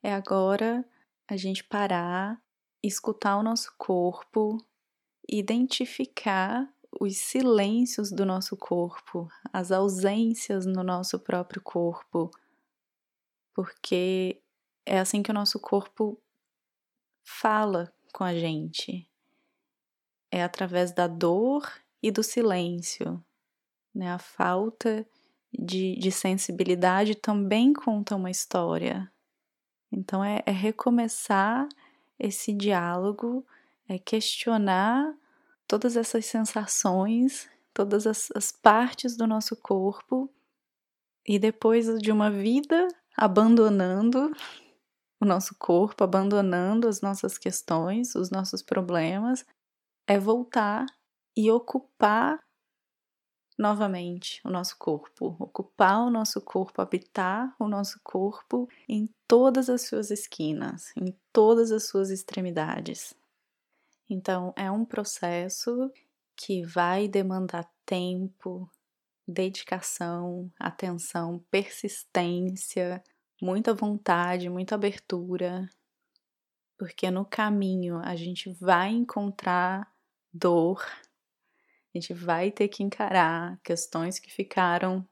É 0.02 0.12
agora 0.12 0.84
a 1.26 1.36
gente 1.36 1.64
parar, 1.64 2.40
escutar 2.82 3.36
o 3.36 3.42
nosso 3.42 3.74
corpo, 3.76 4.64
identificar 5.28 6.68
os 7.00 7.16
silêncios 7.16 8.10
do 8.10 8.24
nosso 8.24 8.56
corpo, 8.56 9.28
as 9.52 9.70
ausências 9.70 10.64
no 10.64 10.82
nosso 10.82 11.18
próprio 11.18 11.60
corpo, 11.60 12.30
porque 13.54 14.40
é 14.84 14.98
assim 14.98 15.22
que 15.22 15.30
o 15.30 15.34
nosso 15.34 15.58
corpo 15.58 16.20
fala 17.22 17.92
com 18.12 18.24
a 18.24 18.34
gente. 18.34 19.08
É 20.30 20.42
através 20.42 20.92
da 20.92 21.06
dor 21.06 21.70
e 22.02 22.10
do 22.10 22.22
silêncio. 22.22 23.22
Né? 23.94 24.10
A 24.10 24.18
falta 24.18 25.06
de, 25.52 25.96
de 25.96 26.12
sensibilidade 26.12 27.14
também 27.14 27.72
conta 27.72 28.16
uma 28.16 28.30
história. 28.30 29.10
Então, 29.90 30.22
é, 30.22 30.42
é 30.46 30.50
recomeçar 30.50 31.68
esse 32.18 32.52
diálogo, 32.52 33.46
é 33.88 33.98
questionar 33.98 35.14
todas 35.66 35.96
essas 35.96 36.26
sensações, 36.26 37.48
todas 37.72 38.06
as, 38.06 38.28
as 38.34 38.52
partes 38.52 39.16
do 39.16 39.26
nosso 39.26 39.56
corpo, 39.56 40.30
e 41.26 41.38
depois 41.38 41.86
de 41.98 42.12
uma 42.12 42.30
vida 42.30 42.86
abandonando 43.16 44.30
o 45.20 45.24
nosso 45.24 45.56
corpo, 45.58 46.04
abandonando 46.04 46.86
as 46.86 47.00
nossas 47.00 47.36
questões, 47.38 48.14
os 48.14 48.30
nossos 48.30 48.62
problemas, 48.62 49.44
é 50.06 50.18
voltar 50.18 50.86
e 51.36 51.50
ocupar 51.50 52.38
novamente 53.58 54.40
o 54.44 54.50
nosso 54.50 54.76
corpo, 54.78 55.34
ocupar 55.40 56.00
o 56.06 56.10
nosso 56.10 56.40
corpo, 56.40 56.82
habitar 56.82 57.54
o 57.58 57.66
nosso 57.66 57.98
corpo 58.04 58.68
em 58.88 59.08
todas 59.26 59.70
as 59.70 59.82
suas 59.82 60.10
esquinas, 60.10 60.92
em 60.96 61.16
todas 61.32 61.72
as 61.72 61.88
suas 61.88 62.10
extremidades. 62.10 63.14
Então, 64.08 64.52
é 64.56 64.70
um 64.70 64.84
processo 64.84 65.90
que 66.36 66.62
vai 66.64 67.08
demandar 67.08 67.68
tempo, 67.84 68.70
dedicação, 69.26 70.50
atenção, 70.58 71.44
persistência, 71.50 73.02
muita 73.40 73.74
vontade, 73.74 74.48
muita 74.48 74.74
abertura, 74.74 75.68
porque 76.78 77.10
no 77.10 77.24
caminho 77.24 77.98
a 77.98 78.14
gente 78.14 78.52
vai 78.52 78.90
encontrar 78.90 79.90
dor, 80.32 80.84
a 81.94 81.98
gente 81.98 82.12
vai 82.12 82.50
ter 82.50 82.68
que 82.68 82.82
encarar 82.82 83.58
questões 83.64 84.18
que 84.18 84.30
ficaram 84.30 85.06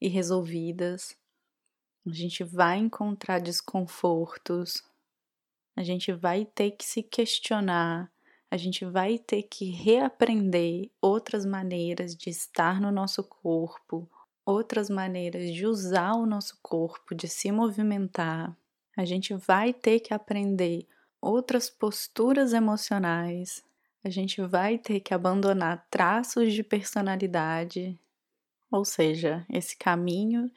irresolvidas, 0.00 1.16
a 2.06 2.12
gente 2.12 2.42
vai 2.42 2.78
encontrar 2.78 3.40
desconfortos, 3.40 4.82
a 5.78 5.84
gente 5.84 6.10
vai 6.10 6.44
ter 6.44 6.72
que 6.72 6.84
se 6.84 7.04
questionar, 7.04 8.10
a 8.50 8.56
gente 8.56 8.84
vai 8.84 9.16
ter 9.16 9.44
que 9.44 9.70
reaprender 9.70 10.90
outras 11.00 11.46
maneiras 11.46 12.16
de 12.16 12.30
estar 12.30 12.80
no 12.80 12.90
nosso 12.90 13.22
corpo, 13.22 14.10
outras 14.44 14.90
maneiras 14.90 15.54
de 15.54 15.64
usar 15.64 16.14
o 16.14 16.26
nosso 16.26 16.58
corpo, 16.60 17.14
de 17.14 17.28
se 17.28 17.52
movimentar. 17.52 18.56
A 18.96 19.04
gente 19.04 19.32
vai 19.34 19.72
ter 19.72 20.00
que 20.00 20.12
aprender 20.12 20.84
outras 21.20 21.70
posturas 21.70 22.52
emocionais, 22.52 23.62
a 24.02 24.10
gente 24.10 24.42
vai 24.42 24.78
ter 24.78 24.98
que 24.98 25.14
abandonar 25.14 25.86
traços 25.88 26.52
de 26.52 26.64
personalidade, 26.64 27.96
ou 28.68 28.84
seja, 28.84 29.46
esse 29.48 29.76
caminho 29.76 30.50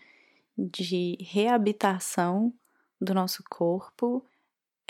de 0.57 1.15
reabitação 1.21 2.51
do 2.99 3.13
nosso 3.13 3.43
corpo 3.47 4.25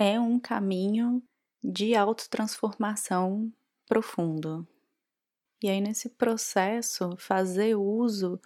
é 0.02 0.20
um 0.20 0.40
caminho 0.40 1.22
de 1.64 1.96
autotransformação 1.96 3.54
profundo. 3.88 4.68
E 5.62 5.70
aí, 5.70 5.80
nesse 5.80 6.10
processo, 6.10 7.16
fazer 7.18 7.76
uso 7.76 8.42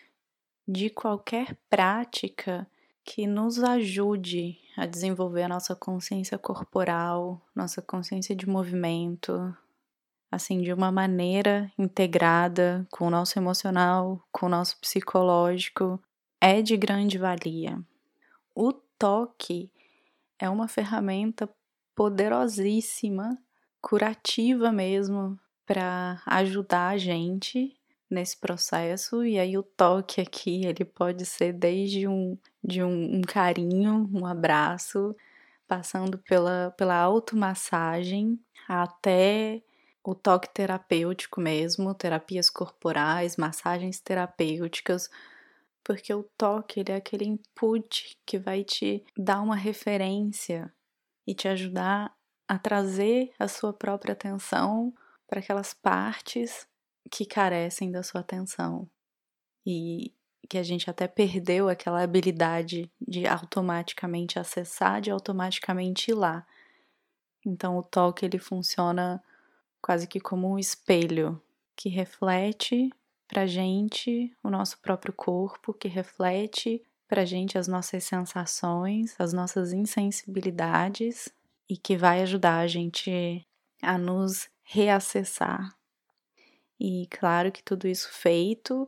de 0.67 0.89
qualquer 0.89 1.57
prática 1.69 2.67
que 3.05 3.25
nos 3.25 3.63
ajude 3.63 4.59
a 4.75 4.85
desenvolver 4.85 5.43
a 5.43 5.47
nossa 5.47 5.73
consciência 5.73 6.37
corporal, 6.37 7.41
nossa 7.55 7.81
consciência 7.81 8.35
de 8.35 8.49
movimento, 8.49 9.55
assim, 10.29 10.61
de 10.61 10.73
uma 10.73 10.91
maneira 10.91 11.71
integrada 11.77 12.85
com 12.91 13.07
o 13.07 13.09
nosso 13.09 13.39
emocional, 13.39 14.21
com 14.29 14.47
o 14.47 14.49
nosso 14.49 14.77
psicológico, 14.81 16.01
é 16.41 16.61
de 16.61 16.75
grande 16.75 17.17
valia. 17.17 17.81
O 18.53 18.73
toque 18.73 19.71
é 20.39 20.49
uma 20.49 20.67
ferramenta 20.67 21.49
poderosíssima, 21.95 23.37
curativa 23.81 24.71
mesmo, 24.71 25.39
para 25.65 26.21
ajudar 26.25 26.89
a 26.89 26.97
gente 26.97 27.73
nesse 28.09 28.37
processo. 28.37 29.23
E 29.23 29.39
aí 29.39 29.57
o 29.57 29.63
toque 29.63 30.21
aqui, 30.21 30.65
ele 30.65 30.85
pode 30.85 31.25
ser 31.25 31.53
desde 31.53 32.07
um, 32.07 32.37
de 32.63 32.83
um, 32.83 33.17
um 33.17 33.21
carinho, 33.21 34.09
um 34.13 34.25
abraço, 34.25 35.15
passando 35.67 36.17
pela, 36.19 36.73
pela 36.77 36.95
automassagem 36.95 38.39
até 38.67 39.61
o 40.03 40.13
toque 40.13 40.53
terapêutico 40.53 41.41
mesmo, 41.41 41.93
terapias 41.95 42.49
corporais, 42.49 43.37
massagens 43.37 43.99
terapêuticas, 43.99 45.09
porque 45.85 46.11
o 46.11 46.23
toque 46.35 46.79
ele 46.79 46.91
é 46.91 46.95
aquele 46.95 47.25
input 47.25 48.17
que 48.25 48.39
vai 48.39 48.63
te 48.63 49.05
dar 49.15 49.39
uma 49.39 49.55
referência 49.55 50.73
e 51.27 51.35
te 51.35 51.47
ajudar 51.47 52.11
a 52.47 52.57
trazer 52.57 53.31
a 53.37 53.47
sua 53.47 53.71
própria 53.71 54.13
atenção 54.13 54.91
para 55.27 55.39
aquelas 55.39 55.75
partes 55.75 56.67
que 57.11 57.23
carecem 57.23 57.91
da 57.91 58.01
sua 58.01 58.21
atenção 58.21 58.89
e 59.63 60.11
que 60.49 60.57
a 60.57 60.63
gente 60.63 60.89
até 60.89 61.07
perdeu 61.07 61.69
aquela 61.69 62.01
habilidade 62.01 62.91
de 62.99 63.27
automaticamente 63.27 64.39
acessar, 64.39 64.99
de 65.01 65.11
automaticamente 65.11 66.09
ir 66.09 66.15
lá. 66.15 66.47
Então 67.45 67.77
o 67.77 67.83
toque 67.83 68.25
ele 68.25 68.39
funciona 68.39 69.23
quase 69.79 70.07
que 70.07 70.19
como 70.19 70.51
um 70.51 70.57
espelho 70.57 71.39
que 71.75 71.89
reflete 71.89 72.89
para 73.27 73.45
gente 73.45 74.35
o 74.43 74.49
nosso 74.49 74.79
próprio 74.79 75.13
corpo, 75.13 75.73
que 75.73 75.87
reflete 75.87 76.81
para 77.07 77.25
gente 77.25 77.57
as 77.57 77.67
nossas 77.67 78.03
sensações, 78.03 79.15
as 79.19 79.33
nossas 79.33 79.73
insensibilidades 79.73 81.29
e 81.69 81.77
que 81.77 81.95
vai 81.95 82.21
ajudar 82.21 82.59
a 82.59 82.67
gente 82.67 83.45
a 83.81 83.97
nos 83.97 84.47
reacessar. 84.63 85.75
E 86.79 87.07
claro 87.09 87.51
que 87.51 87.63
tudo 87.63 87.87
isso 87.87 88.09
feito 88.11 88.87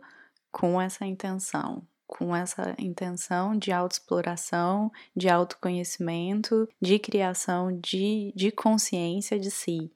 com 0.51 0.81
essa 0.81 1.05
intenção, 1.05 1.87
com 2.05 2.35
essa 2.35 2.75
intenção 2.79 3.55
de 3.55 3.71
autoexploração, 3.71 4.91
de 5.15 5.29
autoconhecimento, 5.29 6.67
de 6.81 6.99
criação 6.99 7.79
de, 7.79 8.33
de 8.35 8.51
consciência 8.51 9.39
de 9.39 9.51
si, 9.51 9.91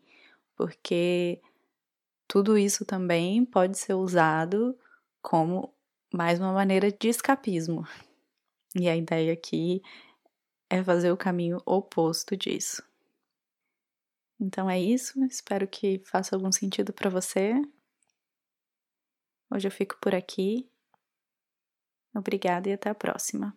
porque 0.55 1.41
tudo 2.31 2.57
isso 2.57 2.85
também 2.85 3.43
pode 3.43 3.77
ser 3.77 3.93
usado 3.93 4.79
como 5.21 5.75
mais 6.13 6.39
uma 6.39 6.53
maneira 6.53 6.89
de 6.89 7.09
escapismo. 7.09 7.85
E 8.73 8.87
a 8.87 8.95
ideia 8.95 9.33
aqui 9.33 9.81
é 10.69 10.81
fazer 10.81 11.11
o 11.11 11.17
caminho 11.17 11.61
oposto 11.65 12.37
disso. 12.37 12.81
Então 14.39 14.69
é 14.69 14.79
isso, 14.79 15.21
espero 15.25 15.67
que 15.67 16.01
faça 16.05 16.33
algum 16.33 16.53
sentido 16.53 16.93
para 16.93 17.09
você. 17.09 17.53
Hoje 19.53 19.67
eu 19.67 19.71
fico 19.71 19.97
por 19.99 20.15
aqui. 20.15 20.71
Obrigada 22.15 22.69
e 22.69 22.71
até 22.71 22.89
a 22.89 22.95
próxima. 22.95 23.53